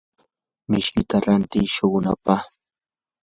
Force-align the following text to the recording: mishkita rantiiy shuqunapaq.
mishkita 0.69 1.15
rantiiy 1.25 1.67
shuqunapaq. 1.75 2.41